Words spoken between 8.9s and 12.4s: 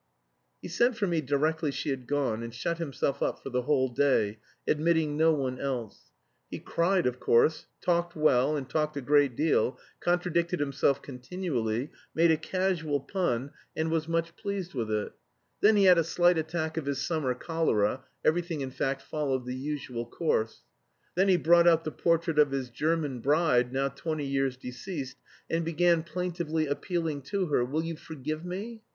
a great deal, contradicted himself continually, made a